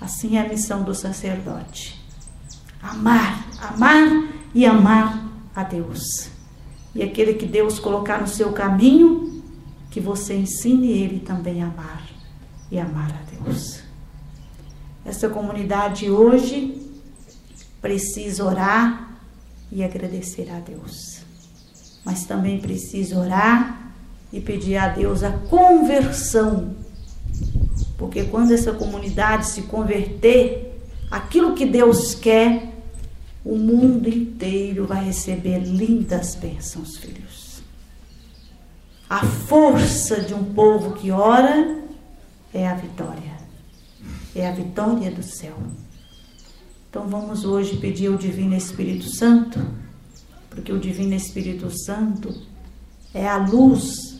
Assim 0.00 0.36
é 0.36 0.40
a 0.40 0.48
missão 0.48 0.82
do 0.82 0.94
sacerdote: 0.94 2.00
amar, 2.82 3.46
amar 3.60 4.28
e 4.54 4.66
amar 4.66 5.24
a 5.54 5.62
Deus. 5.62 6.30
E 6.94 7.02
aquele 7.02 7.34
que 7.34 7.46
Deus 7.46 7.78
colocar 7.78 8.20
no 8.20 8.26
seu 8.26 8.52
caminho, 8.52 9.42
que 9.90 10.00
você 10.00 10.34
ensine 10.34 10.90
ele 10.90 11.20
também 11.20 11.62
a 11.62 11.66
amar 11.66 12.08
e 12.70 12.78
amar 12.78 13.10
a 13.10 13.44
Deus. 13.44 13.82
Essa 15.04 15.28
comunidade 15.28 16.10
hoje 16.10 16.90
precisa 17.80 18.44
orar 18.44 19.18
e 19.70 19.82
agradecer 19.82 20.50
a 20.50 20.60
Deus. 20.60 21.22
Mas 22.04 22.24
também 22.24 22.60
precisa 22.60 23.18
orar 23.18 23.81
e 24.32 24.40
pedir 24.40 24.76
a 24.76 24.88
Deus 24.88 25.22
a 25.22 25.30
conversão. 25.30 26.74
Porque 27.98 28.24
quando 28.24 28.52
essa 28.52 28.72
comunidade 28.72 29.46
se 29.46 29.62
converter, 29.62 30.80
aquilo 31.10 31.54
que 31.54 31.66
Deus 31.66 32.14
quer 32.14 32.72
o 33.44 33.56
mundo 33.56 34.08
inteiro 34.08 34.86
vai 34.86 35.04
receber 35.04 35.58
lindas 35.58 36.34
bênçãos, 36.36 36.96
filhos. 36.96 37.62
A 39.10 39.24
força 39.24 40.20
de 40.20 40.32
um 40.32 40.44
povo 40.54 40.92
que 40.92 41.10
ora 41.10 41.82
é 42.54 42.66
a 42.66 42.74
vitória. 42.74 43.32
É 44.34 44.48
a 44.48 44.52
vitória 44.52 45.10
do 45.10 45.22
céu. 45.22 45.56
Então 46.88 47.08
vamos 47.08 47.44
hoje 47.44 47.78
pedir 47.78 48.08
ao 48.08 48.16
Divino 48.16 48.54
Espírito 48.54 49.08
Santo, 49.08 49.58
porque 50.48 50.72
o 50.72 50.78
Divino 50.78 51.14
Espírito 51.14 51.70
Santo 51.70 52.34
é 53.12 53.26
a 53.26 53.38
luz 53.38 54.11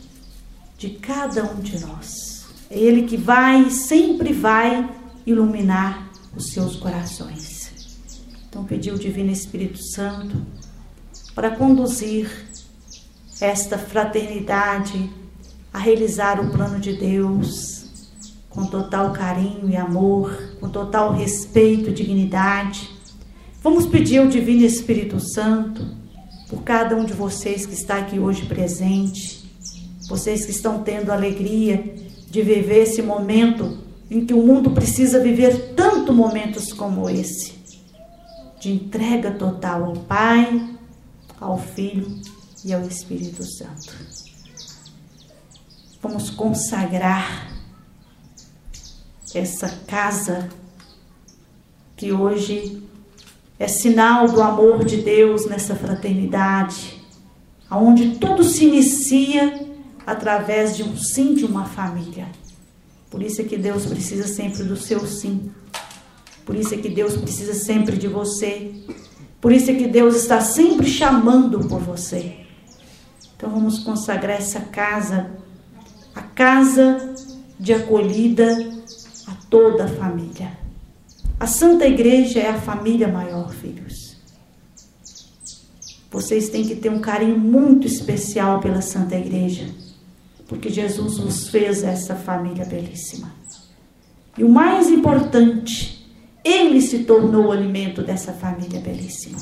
de 0.83 0.89
cada 0.89 1.45
um 1.45 1.61
de 1.61 1.79
nós. 1.79 2.45
É 2.69 2.77
Ele 2.77 3.03
que 3.03 3.15
vai, 3.15 3.69
sempre 3.69 4.33
vai 4.33 4.89
iluminar 5.25 6.11
os 6.35 6.51
seus 6.51 6.75
corações. 6.75 7.71
Então, 8.49 8.65
pedi 8.65 8.91
o 8.91 8.99
Divino 8.99 9.31
Espírito 9.31 9.81
Santo 9.81 10.35
para 11.33 11.51
conduzir 11.51 12.29
esta 13.39 13.77
fraternidade 13.77 15.09
a 15.71 15.79
realizar 15.79 16.41
o 16.41 16.51
plano 16.51 16.81
de 16.81 16.97
Deus 16.97 17.85
com 18.49 18.65
total 18.65 19.13
carinho 19.13 19.69
e 19.69 19.77
amor, 19.77 20.37
com 20.59 20.67
total 20.67 21.13
respeito 21.13 21.91
e 21.91 21.93
dignidade. 21.93 22.91
Vamos 23.61 23.85
pedir 23.85 24.17
ao 24.17 24.27
Divino 24.27 24.65
Espírito 24.65 25.17
Santo 25.17 25.87
por 26.49 26.61
cada 26.61 26.93
um 26.93 27.05
de 27.05 27.13
vocês 27.13 27.65
que 27.65 27.73
está 27.73 27.99
aqui 27.99 28.19
hoje 28.19 28.45
presente, 28.45 29.42
vocês 30.13 30.45
que 30.45 30.51
estão 30.51 30.83
tendo 30.83 31.09
a 31.09 31.15
alegria 31.15 31.95
de 32.29 32.43
viver 32.43 32.83
esse 32.83 33.01
momento 33.01 33.79
em 34.11 34.23
que 34.23 34.31
o 34.31 34.45
mundo 34.45 34.69
precisa 34.69 35.19
viver 35.19 35.73
tanto 35.75 36.13
momentos 36.13 36.71
como 36.71 37.09
esse 37.09 37.53
de 38.59 38.71
entrega 38.71 39.31
total 39.31 39.85
ao 39.85 39.93
Pai, 39.93 40.69
ao 41.41 41.57
Filho 41.57 42.21
e 42.63 42.71
ao 42.71 42.83
Espírito 42.83 43.43
Santo. 43.43 43.91
Vamos 45.99 46.29
consagrar 46.29 47.51
essa 49.33 49.67
casa 49.87 50.47
que 51.97 52.11
hoje 52.11 52.83
é 53.57 53.67
sinal 53.67 54.27
do 54.27 54.43
amor 54.43 54.85
de 54.85 54.97
Deus 54.97 55.47
nessa 55.47 55.75
fraternidade, 55.75 57.01
aonde 57.67 58.19
tudo 58.19 58.43
se 58.43 58.65
inicia 58.65 59.62
através 60.05 60.75
de 60.75 60.83
um 60.83 60.95
sim 60.97 61.33
de 61.33 61.45
uma 61.45 61.65
família. 61.65 62.27
Por 63.09 63.21
isso 63.21 63.41
é 63.41 63.43
que 63.43 63.57
Deus 63.57 63.85
precisa 63.85 64.27
sempre 64.27 64.63
do 64.63 64.75
seu 64.75 65.05
sim. 65.05 65.51
Por 66.45 66.55
isso 66.55 66.73
é 66.73 66.77
que 66.77 66.89
Deus 66.89 67.15
precisa 67.15 67.53
sempre 67.53 67.97
de 67.97 68.07
você. 68.07 68.73
Por 69.39 69.51
isso 69.51 69.71
é 69.71 69.75
que 69.75 69.87
Deus 69.87 70.15
está 70.15 70.41
sempre 70.41 70.87
chamando 70.87 71.59
por 71.67 71.79
você. 71.79 72.37
Então 73.35 73.49
vamos 73.49 73.79
consagrar 73.79 74.37
essa 74.37 74.61
casa, 74.61 75.31
a 76.15 76.21
casa 76.21 77.13
de 77.59 77.73
acolhida 77.73 78.73
a 79.27 79.33
toda 79.49 79.85
a 79.85 79.87
família. 79.87 80.57
A 81.39 81.47
Santa 81.47 81.85
Igreja 81.85 82.39
é 82.39 82.49
a 82.49 82.59
família 82.59 83.07
maior, 83.07 83.53
filhos. 83.53 84.15
Vocês 86.09 86.49
têm 86.49 86.65
que 86.65 86.75
ter 86.75 86.89
um 86.89 86.99
carinho 86.99 87.37
muito 87.37 87.87
especial 87.87 88.59
pela 88.59 88.81
Santa 88.81 89.15
Igreja, 89.15 89.65
porque 90.47 90.69
Jesus 90.69 91.17
vos 91.17 91.49
fez 91.49 91.83
essa 91.83 92.15
família 92.15 92.65
belíssima. 92.65 93.31
E 94.37 94.43
o 94.43 94.49
mais 94.49 94.89
importante, 94.89 96.07
ele 96.43 96.81
se 96.81 97.03
tornou 97.03 97.47
o 97.47 97.51
alimento 97.51 98.01
dessa 98.01 98.33
família 98.33 98.79
belíssima. 98.79 99.39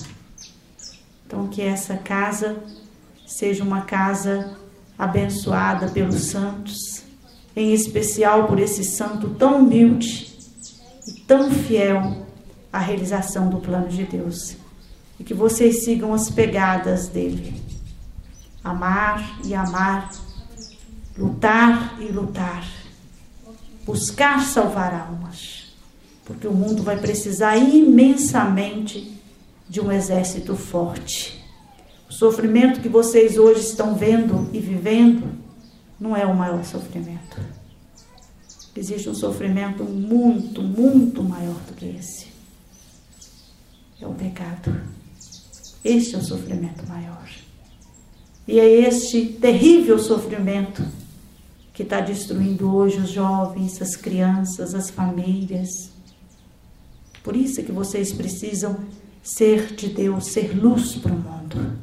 Então, 1.26 1.48
que 1.48 1.62
essa 1.62 1.96
casa 1.96 2.62
seja 3.26 3.64
uma 3.64 3.82
casa 3.82 4.58
abençoada 4.98 5.88
pelos 5.88 6.26
santos, 6.26 7.04
em 7.56 7.74
especial 7.74 8.48
por 8.48 8.60
esse 8.60 8.84
santo 8.84 9.30
tão 9.30 9.62
humilde 9.62 10.38
e 11.08 11.22
tão 11.22 11.50
fiel 11.50 12.26
à 12.72 12.80
realização 12.80 13.50
do 13.50 13.58
plano 13.58 13.88
de 13.88 14.04
Deus. 14.04 14.58
E 15.20 15.24
que 15.24 15.34
vocês 15.34 15.84
sigam 15.84 16.14
as 16.14 16.30
pegadas 16.30 17.08
dele. 17.08 17.62
Amar 18.64 19.40
e 19.46 19.54
amar, 19.54 20.12
lutar 21.22 21.98
e 22.02 22.06
lutar, 22.06 22.66
buscar 23.86 24.44
salvar 24.44 24.94
almas 24.94 25.62
porque 26.32 26.48
o 26.48 26.54
mundo 26.54 26.82
vai 26.82 26.98
precisar 26.98 27.58
imensamente 27.58 29.20
de 29.68 29.82
um 29.82 29.92
exército 29.92 30.56
forte. 30.56 31.44
O 32.10 32.14
sofrimento 32.14 32.80
que 32.80 32.90
vocês 32.90 33.38
hoje 33.38 33.62
estão 33.62 33.96
vendo 33.96 34.50
e 34.54 34.60
vivendo 34.60 35.30
não 36.00 36.16
é 36.16 36.26
o 36.26 36.36
maior 36.36 36.64
sofrimento. 36.64 37.38
Existe 38.76 39.10
um 39.10 39.16
sofrimento 39.16 39.84
muito, 39.84 40.62
muito 40.62 41.22
maior 41.22 41.60
do 41.68 41.74
que 41.74 41.86
esse. 41.86 42.28
É 44.00 44.08
o 44.08 44.14
pecado. 44.14 44.82
Este 45.84 46.16
é 46.16 46.18
o 46.18 46.24
sofrimento 46.24 46.88
maior. 46.88 47.30
E 48.48 48.60
é 48.60 48.88
este 48.88 49.26
terrível 49.26 50.00
sofrimento 50.00 50.82
que 51.74 51.84
está 51.84 52.02
destruindo 52.02 52.74
hoje 52.74 52.98
os 52.98 53.10
jovens, 53.10 53.82
as 53.82 53.96
crianças, 53.96 54.76
as 54.76 54.90
famílias, 54.90 55.92
por 57.24 57.36
isso 57.36 57.64
que 57.64 57.72
vocês 57.72 58.12
precisam 58.12 58.78
ser 59.24 59.76
de 59.76 59.90
Deus, 59.90 60.28
ser 60.28 60.56
luz 60.56 60.96
para 60.96 61.14
o 61.14 61.20
mundo. 61.20 61.78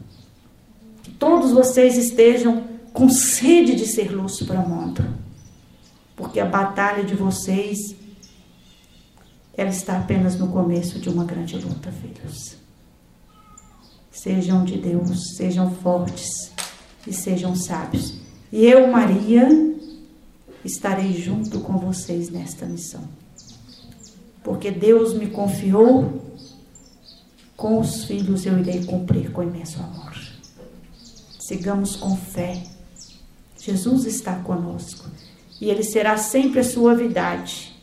Que 1.03 1.11
todos 1.12 1.53
vocês 1.53 1.96
estejam 1.96 2.64
com 2.92 3.09
sede 3.09 3.77
de 3.77 3.87
ser 3.87 4.11
luz 4.11 4.42
para 4.42 4.61
o 4.61 4.68
mundo. 4.68 5.05
Porque 6.16 6.40
a 6.40 6.44
batalha 6.44 7.05
de 7.05 7.14
vocês 7.14 7.79
ela 9.57 9.70
está 9.70 9.98
apenas 9.98 10.38
no 10.38 10.48
começo 10.48 11.01
de 11.01 11.09
uma 11.09 11.24
grande 11.24 11.57
luta, 11.57 11.90
filhos. 11.90 12.57
Sejam 14.11 14.64
de 14.64 14.79
Deus, 14.79 15.37
sejam 15.37 15.70
fortes 15.70 16.53
e 17.07 17.12
sejam 17.12 17.55
sábios. 17.55 18.14
E 18.53 18.64
eu, 18.64 18.88
Maria, 18.88 19.48
estarei 20.64 21.12
junto 21.12 21.61
com 21.61 21.79
vocês 21.79 22.31
nesta 22.31 22.66
missão 22.66 23.03
porque 24.49 24.71
Deus 24.71 25.12
me 25.12 25.29
confiou, 25.29 26.23
com 27.55 27.79
os 27.79 28.05
filhos 28.05 28.47
eu 28.47 28.59
irei 28.59 28.83
cumprir 28.83 29.31
com 29.31 29.42
imenso 29.42 29.79
amor. 29.79 30.16
Sigamos 31.38 31.97
com 31.97 32.16
fé. 32.16 32.62
Jesus 33.61 34.07
está 34.07 34.37
conosco 34.37 35.07
e 35.61 35.68
Ele 35.68 35.83
será 35.83 36.16
sempre 36.16 36.61
a 36.61 36.64
suavidade. 36.64 37.77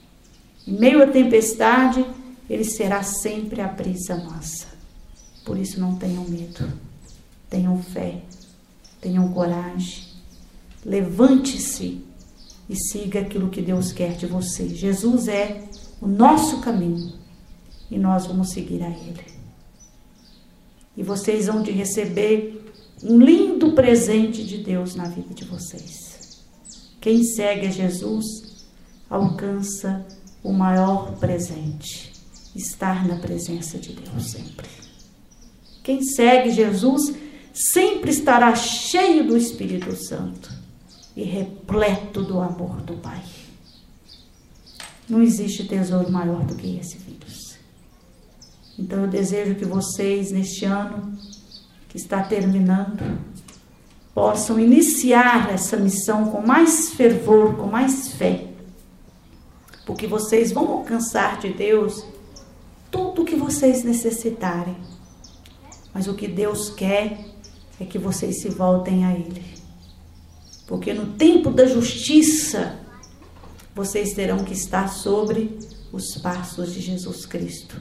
Em 0.65 0.73
meio 0.73 1.03
à 1.03 1.07
tempestade, 1.07 2.03
Ele 2.49 2.63
será 2.63 3.03
sempre 3.03 3.61
a 3.61 3.67
brisa 3.67 4.15
mansa. 4.15 4.65
Por 5.45 5.59
isso 5.59 5.79
não 5.79 5.95
tenham 5.97 6.23
medo, 6.23 6.67
tenham 7.47 7.77
fé, 7.83 8.23
tenham 8.99 9.31
coragem. 9.31 10.03
Levante-se 10.83 12.03
e 12.69 12.75
siga 12.75 13.21
aquilo 13.21 13.49
que 13.49 13.61
Deus 13.61 13.91
quer 13.91 14.15
de 14.15 14.25
você. 14.25 14.67
Jesus 14.69 15.27
é 15.27 15.63
o 16.01 16.07
nosso 16.07 16.61
caminho 16.61 17.13
e 17.89 17.97
nós 17.97 18.25
vamos 18.25 18.49
seguir 18.49 18.81
a 18.83 18.89
Ele. 18.89 19.23
E 20.97 21.03
vocês 21.03 21.47
vão 21.47 21.61
de 21.61 21.71
receber 21.71 22.73
um 23.03 23.19
lindo 23.19 23.73
presente 23.73 24.43
de 24.43 24.57
Deus 24.57 24.95
na 24.95 25.05
vida 25.05 25.33
de 25.33 25.45
vocês. 25.45 26.43
Quem 27.01 27.23
segue 27.23 27.67
a 27.67 27.71
Jesus 27.71 28.65
alcança 29.09 30.05
o 30.43 30.51
maior 30.51 31.17
presente, 31.17 32.13
estar 32.55 33.07
na 33.07 33.17
presença 33.17 33.77
de 33.77 33.93
Deus 33.93 34.31
sempre. 34.31 34.67
Quem 35.83 36.01
segue 36.01 36.49
Jesus 36.49 37.13
sempre 37.53 38.09
estará 38.09 38.55
cheio 38.55 39.27
do 39.27 39.37
Espírito 39.37 39.95
Santo 39.95 40.54
e 41.15 41.23
repleto 41.23 42.21
do 42.23 42.39
amor 42.39 42.81
do 42.81 42.93
Pai. 42.95 43.21
Não 45.07 45.21
existe 45.21 45.65
tesouro 45.65 46.11
maior 46.11 46.43
do 46.43 46.55
que 46.55 46.77
esse, 46.77 46.97
filhos. 46.97 47.57
Então 48.77 49.01
eu 49.01 49.07
desejo 49.07 49.55
que 49.55 49.65
vocês, 49.65 50.31
neste 50.31 50.65
ano 50.65 51.17
que 51.87 51.97
está 51.97 52.23
terminando, 52.23 53.19
possam 54.13 54.59
iniciar 54.59 55.53
essa 55.53 55.77
missão 55.77 56.31
com 56.31 56.45
mais 56.45 56.89
fervor, 56.91 57.55
com 57.55 57.67
mais 57.67 58.09
fé. 58.09 58.47
Porque 59.85 60.07
vocês 60.07 60.51
vão 60.51 60.67
alcançar 60.69 61.39
de 61.39 61.53
Deus 61.53 62.03
tudo 62.89 63.21
o 63.21 63.25
que 63.25 63.35
vocês 63.35 63.83
necessitarem. 63.83 64.75
Mas 65.93 66.07
o 66.07 66.13
que 66.15 66.27
Deus 66.27 66.69
quer 66.69 67.25
é 67.79 67.85
que 67.85 67.99
vocês 67.99 68.41
se 68.41 68.49
voltem 68.49 69.05
a 69.05 69.13
Ele. 69.13 69.54
Porque 70.67 70.93
no 70.93 71.13
tempo 71.13 71.51
da 71.51 71.65
justiça, 71.65 72.79
vocês 73.75 74.13
terão 74.13 74.43
que 74.43 74.53
estar 74.53 74.87
sobre 74.87 75.57
os 75.91 76.17
passos 76.17 76.73
de 76.73 76.81
Jesus 76.81 77.25
Cristo, 77.25 77.75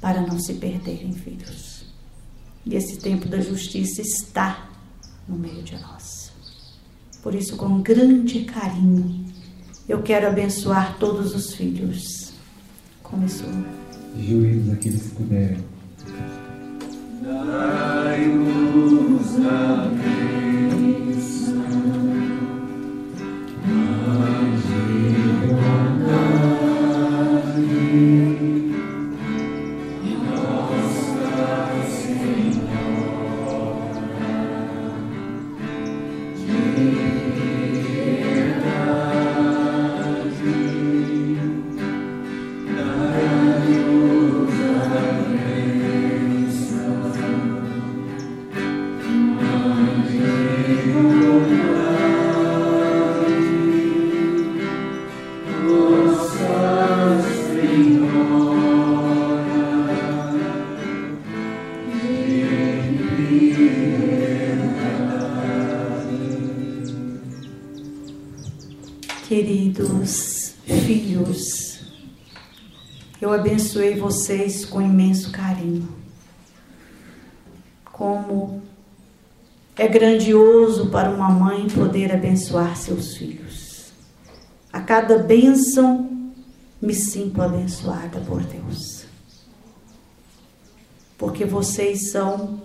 para 0.00 0.20
não 0.20 0.38
se 0.38 0.54
perderem, 0.54 1.12
filhos. 1.12 1.84
E 2.64 2.74
esse 2.74 2.96
tempo 2.96 3.28
da 3.28 3.40
justiça 3.40 4.02
está 4.02 4.68
no 5.28 5.36
meio 5.36 5.62
de 5.62 5.76
nós. 5.78 6.32
Por 7.22 7.34
isso, 7.34 7.56
com 7.56 7.80
grande 7.80 8.44
carinho, 8.44 9.24
eu 9.88 10.02
quero 10.02 10.26
abençoar 10.26 10.96
todos 10.98 11.34
os 11.34 11.54
filhos. 11.54 12.32
Começou. 13.02 13.48
Juízes 14.18 14.72
aqueles 14.72 15.02
que 15.02 15.08
puderem. 15.10 15.64
Queridos 69.28 70.54
filhos, 70.64 71.80
eu 73.20 73.32
abençoei 73.32 73.98
vocês 73.98 74.64
com 74.64 74.80
imenso 74.80 75.32
carinho. 75.32 75.88
Como 77.90 78.62
é 79.74 79.88
grandioso 79.88 80.90
para 80.90 81.10
uma 81.10 81.28
mãe 81.28 81.66
poder 81.66 82.12
abençoar 82.12 82.76
seus 82.76 83.16
filhos. 83.16 83.92
A 84.72 84.80
cada 84.80 85.18
bênção 85.18 86.32
me 86.80 86.94
sinto 86.94 87.42
abençoada 87.42 88.20
por 88.20 88.44
Deus. 88.44 89.06
Porque 91.18 91.44
vocês 91.44 92.12
são 92.12 92.62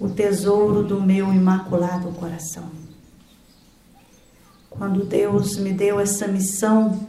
o 0.00 0.08
tesouro 0.08 0.82
do 0.82 0.98
meu 0.98 1.30
imaculado 1.30 2.10
coração. 2.12 2.77
Quando 4.78 5.04
Deus 5.04 5.56
me 5.56 5.72
deu 5.72 5.98
essa 5.98 6.28
missão 6.28 7.04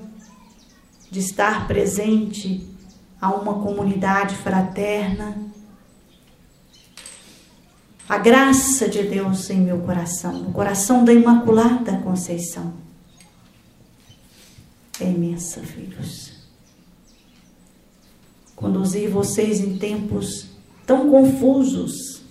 de 1.12 1.19
estar 1.19 1.67
presente 1.67 2.67
a 3.21 3.29
uma 3.29 3.62
comunidade 3.62 4.36
fraterna, 4.38 5.38
a 8.08 8.17
graça 8.17 8.89
de 8.89 9.03
Deus 9.03 9.51
em 9.51 9.62
meu 9.62 9.82
coração, 9.82 10.34
no 10.34 10.51
coração 10.51 11.05
da 11.05 11.13
Imaculada 11.13 11.97
Conceição, 11.97 12.73
é 14.99 15.05
imensa, 15.05 15.62
filhos. 15.62 16.39
Conduzir 18.55 19.12
vocês 19.12 19.60
em 19.60 19.77
tempos 19.77 20.47
tão 20.88 21.08
confusos, 21.12 22.23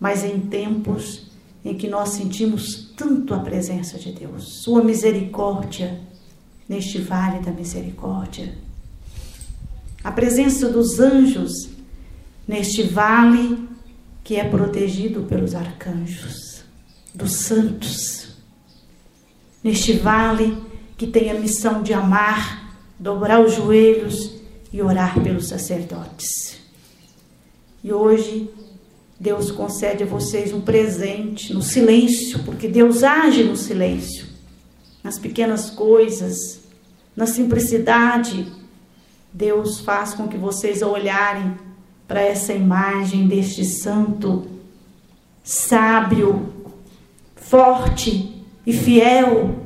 mas 0.00 0.24
em 0.24 0.40
tempos 0.40 1.30
em 1.64 1.76
que 1.78 1.86
nós 1.86 2.10
sentimos 2.10 2.87
tanto 2.98 3.32
a 3.32 3.38
presença 3.38 3.96
de 3.96 4.10
Deus, 4.10 4.60
Sua 4.64 4.82
misericórdia 4.82 6.00
neste 6.68 6.98
vale 6.98 7.38
da 7.38 7.52
misericórdia, 7.52 8.52
a 10.02 10.12
presença 10.12 10.68
dos 10.68 10.98
anjos 10.98 11.70
neste 12.46 12.82
vale 12.82 13.68
que 14.24 14.36
é 14.36 14.44
protegido 14.44 15.22
pelos 15.22 15.54
arcanjos, 15.54 16.62
dos 17.14 17.32
santos, 17.32 18.36
neste 19.62 19.92
vale 19.94 20.60
que 20.96 21.06
tem 21.06 21.30
a 21.30 21.34
missão 21.34 21.82
de 21.82 21.94
amar, 21.94 22.76
dobrar 22.98 23.40
os 23.40 23.54
joelhos 23.54 24.34
e 24.72 24.82
orar 24.82 25.22
pelos 25.22 25.48
sacerdotes. 25.48 26.60
E 27.82 27.92
hoje 27.92 28.50
Deus 29.20 29.50
concede 29.50 30.04
a 30.04 30.06
vocês 30.06 30.52
um 30.52 30.60
presente 30.60 31.52
no 31.52 31.62
silêncio, 31.62 32.44
porque 32.44 32.68
Deus 32.68 33.02
age 33.02 33.42
no 33.42 33.56
silêncio, 33.56 34.26
nas 35.02 35.18
pequenas 35.18 35.70
coisas, 35.70 36.60
na 37.16 37.26
simplicidade. 37.26 38.46
Deus 39.32 39.80
faz 39.80 40.14
com 40.14 40.28
que 40.28 40.36
vocês 40.36 40.82
olharem 40.82 41.56
para 42.06 42.20
essa 42.20 42.52
imagem 42.52 43.26
deste 43.26 43.64
santo 43.64 44.46
sábio, 45.48 46.52
forte 47.34 48.44
e 48.66 48.72
fiel 48.72 49.56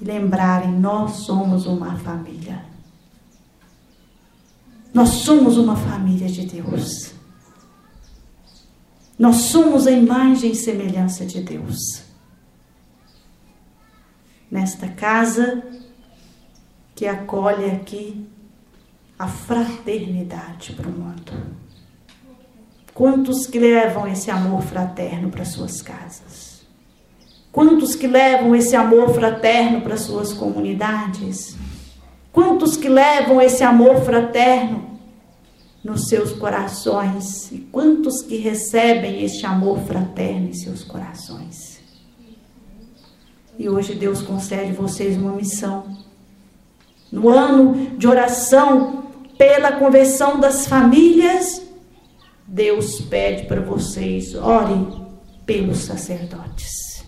e 0.00 0.04
lembrarem: 0.04 0.72
nós 0.72 1.18
somos 1.18 1.66
uma 1.66 1.96
família. 1.98 2.64
Nós 4.92 5.10
somos 5.10 5.58
uma 5.58 5.76
família 5.76 6.28
de 6.28 6.46
Deus. 6.46 7.12
Nós 9.18 9.36
somos 9.36 9.86
a 9.86 9.92
imagem 9.92 10.50
e 10.50 10.56
semelhança 10.56 11.24
de 11.24 11.40
Deus. 11.40 12.02
Nesta 14.50 14.88
casa 14.88 15.62
que 16.94 17.06
acolhe 17.06 17.70
aqui 17.70 18.26
a 19.18 19.28
fraternidade 19.28 20.72
para 20.72 20.88
o 20.88 20.92
mundo. 20.92 21.32
Quantos 22.92 23.46
que 23.46 23.58
levam 23.58 24.06
esse 24.06 24.30
amor 24.30 24.62
fraterno 24.62 25.30
para 25.30 25.44
suas 25.44 25.80
casas? 25.82 26.64
Quantos 27.50 27.94
que 27.94 28.06
levam 28.06 28.54
esse 28.54 28.74
amor 28.74 29.14
fraterno 29.14 29.80
para 29.80 29.96
suas 29.96 30.32
comunidades? 30.32 31.56
Quantos 32.32 32.76
que 32.76 32.88
levam 32.88 33.40
esse 33.40 33.62
amor 33.62 34.04
fraterno 34.04 34.93
nos 35.84 36.08
seus 36.08 36.32
corações 36.32 37.52
e 37.52 37.58
quantos 37.58 38.22
que 38.22 38.38
recebem 38.38 39.22
este 39.22 39.44
amor 39.44 39.78
fraterno 39.80 40.48
em 40.48 40.54
seus 40.54 40.82
corações. 40.82 41.78
E 43.58 43.68
hoje 43.68 43.94
Deus 43.94 44.22
concede 44.22 44.72
vocês 44.72 45.16
uma 45.16 45.32
missão. 45.32 45.84
No 47.12 47.28
ano 47.28 47.96
de 47.98 48.08
oração 48.08 49.12
pela 49.36 49.72
conversão 49.72 50.40
das 50.40 50.66
famílias, 50.66 51.62
Deus 52.46 53.00
pede 53.02 53.46
para 53.46 53.60
vocês, 53.60 54.34
orem 54.34 55.06
pelos 55.44 55.78
sacerdotes. 55.78 57.04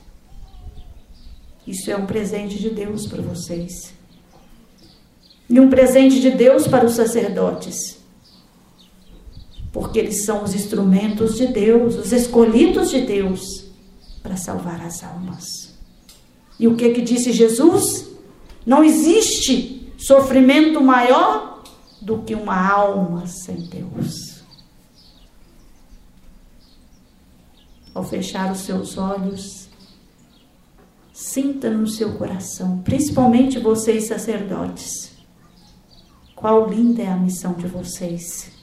Isso 1.67 1.91
é 1.91 1.97
um 1.97 2.07
presente 2.07 2.59
de 2.59 2.71
Deus 2.71 3.07
para 3.07 3.23
vocês. 3.23 3.95
e 5.49 5.61
um 5.61 5.71
presente 5.71 6.21
de 6.21 6.33
Deus 6.33 6.67
para 6.67 6.85
os 6.85 6.95
sacerdotes. 6.95 8.06
Porque 9.77 9.99
eles 9.99 10.25
são 10.25 10.43
os 10.43 10.55
instrumentos 10.55 11.37
de 11.37 11.49
Deus, 11.49 11.97
os 11.97 12.11
escolhidos 12.11 12.89
de 12.89 13.03
Deus 13.03 13.67
para 14.23 14.35
salvar 14.35 14.81
as 14.81 15.05
almas. 15.05 15.45
E 16.59 16.67
o 16.67 16.75
que 16.77 16.95
que 16.95 17.03
disse 17.03 17.31
Jesus? 17.31 18.09
Não 18.65 18.83
existe 18.83 19.93
sofrimento 19.99 20.81
maior 20.81 21.63
do 22.01 22.23
que 22.23 22.35
uma 22.35 22.59
alma 22.59 23.27
sem 23.27 23.67
Deus. 23.67 24.43
Ao 27.93 28.03
fechar 28.03 28.51
os 28.51 28.61
seus 28.61 28.97
olhos, 28.97 29.69
sinta 31.13 31.69
no 31.69 31.87
seu 31.87 32.15
coração, 32.15 32.79
principalmente 32.79 33.59
vocês 33.59 34.09
sacerdotes, 34.09 35.11
qual 36.35 36.67
linda 36.67 37.03
é 37.03 37.09
a 37.09 37.17
missão 37.19 37.53
de 37.53 37.67
vocês. 37.67 38.56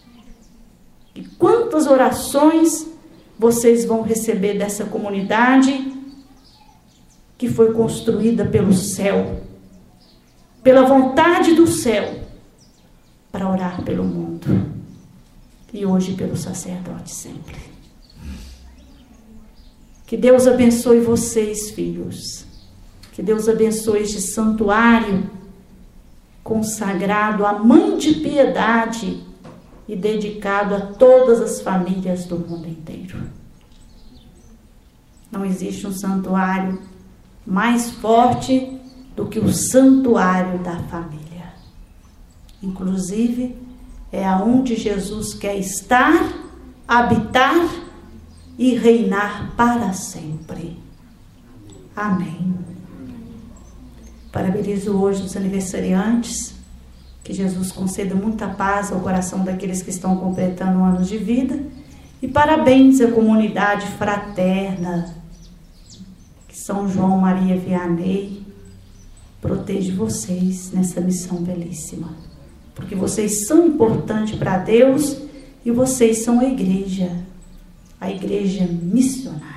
E 1.15 1.23
quantas 1.23 1.87
orações 1.87 2.87
vocês 3.37 3.85
vão 3.85 4.01
receber 4.01 4.57
dessa 4.57 4.85
comunidade 4.85 5.93
que 7.37 7.49
foi 7.49 7.73
construída 7.73 8.45
pelo 8.45 8.73
céu, 8.73 9.41
pela 10.63 10.83
vontade 10.83 11.53
do 11.53 11.67
céu, 11.67 12.21
para 13.31 13.49
orar 13.49 13.83
pelo 13.83 14.03
mundo 14.03 14.71
e 15.73 15.85
hoje 15.85 16.13
pelo 16.13 16.37
sacerdote 16.37 17.11
sempre. 17.11 17.57
Que 20.05 20.15
Deus 20.15 20.47
abençoe 20.47 20.99
vocês, 20.99 21.71
filhos. 21.71 22.45
Que 23.11 23.21
Deus 23.21 23.49
abençoe 23.49 24.03
este 24.03 24.21
santuário 24.21 25.29
consagrado 26.43 27.45
à 27.45 27.53
Mãe 27.53 27.97
de 27.97 28.15
Piedade 28.15 29.23
e 29.87 29.95
dedicado 29.95 30.75
a 30.75 30.81
todas 30.81 31.41
as 31.41 31.61
famílias 31.61 32.25
do 32.25 32.37
mundo 32.37 32.67
inteiro. 32.67 33.17
Não 35.31 35.43
existe 35.43 35.85
um 35.87 35.91
santuário 35.91 36.79
mais 37.45 37.91
forte 37.91 38.79
do 39.15 39.27
que 39.27 39.39
o 39.39 39.51
santuário 39.51 40.59
da 40.59 40.77
família. 40.83 41.53
Inclusive, 42.61 43.55
é 44.11 44.25
aonde 44.25 44.75
Jesus 44.75 45.33
quer 45.33 45.57
estar, 45.57 46.33
habitar 46.87 47.67
e 48.57 48.75
reinar 48.75 49.53
para 49.57 49.91
sempre. 49.93 50.77
Amém. 51.95 52.55
Parabenizo 54.31 54.95
hoje 54.97 55.23
os 55.23 55.35
aniversariantes. 55.35 56.62
Que 57.23 57.33
Jesus 57.33 57.71
conceda 57.71 58.13
muita 58.13 58.47
paz 58.47 58.91
ao 58.91 58.99
coração 58.99 59.43
daqueles 59.43 59.81
que 59.81 59.89
estão 59.89 60.17
completando 60.17 60.83
anos 60.83 61.07
de 61.07 61.17
vida. 61.17 61.59
E 62.21 62.27
parabéns 62.27 62.99
à 63.01 63.11
comunidade 63.11 63.87
fraterna, 63.97 65.15
que 66.47 66.57
São 66.57 66.87
João 66.87 67.17
Maria 67.17 67.57
Vianney 67.57 68.43
proteja 69.41 69.93
vocês 69.93 70.71
nessa 70.71 71.01
missão 71.01 71.43
belíssima. 71.43 72.09
Porque 72.73 72.95
vocês 72.95 73.45
são 73.45 73.67
importantes 73.67 74.35
para 74.35 74.57
Deus 74.57 75.17
e 75.65 75.71
vocês 75.71 76.23
são 76.23 76.39
a 76.39 76.45
igreja, 76.45 77.11
a 77.99 78.09
igreja 78.09 78.65
missionária. 78.65 79.52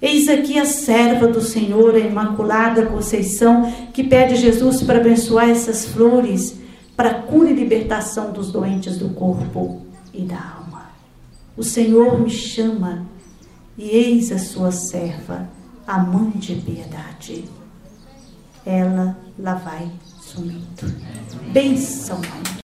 Eis 0.00 0.28
aqui 0.28 0.58
a 0.58 0.64
serva 0.64 1.26
do 1.26 1.42
Senhor, 1.42 1.94
a 1.94 1.98
Imaculada 1.98 2.86
Conceição, 2.86 3.70
que 3.92 4.02
pede 4.02 4.36
Jesus 4.36 4.82
para 4.82 4.98
abençoar 4.98 5.50
essas 5.50 5.84
flores 5.84 6.58
para 6.96 7.14
cura 7.14 7.50
e 7.50 7.54
libertação 7.54 8.32
dos 8.32 8.50
doentes 8.50 8.98
do 8.98 9.10
corpo 9.10 9.86
e 10.12 10.22
da 10.22 10.36
alma. 10.36 10.90
O 11.56 11.62
Senhor 11.62 12.18
me 12.20 12.30
chama 12.30 13.06
e 13.76 13.88
eis 13.88 14.30
a 14.32 14.38
sua 14.38 14.70
serva, 14.70 15.48
a 15.86 15.98
mãe 15.98 16.30
de 16.30 16.54
piedade. 16.56 17.44
Ela 18.64 19.16
lá 19.38 19.54
vai 19.54 19.90
sumindo. 20.20 20.94
Benção, 21.52 22.18
mãe. 22.18 22.50